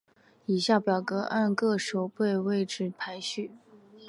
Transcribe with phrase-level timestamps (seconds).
[0.47, 3.51] 以下表格按各守备位置排序。